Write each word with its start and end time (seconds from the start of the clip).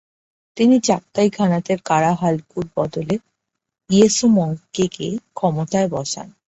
তিনি 0.57 0.75
চাগাতাই 0.79 1.29
খানাতের 1.29 1.79
কারা 1.85 2.11
হালাকুর 2.15 2.65
বদলে 2.77 3.15
ইয়েসু 3.89 4.25
মংকেকে 4.37 5.07
ক্ষমতায় 5.35 5.89
বসান। 5.89 6.27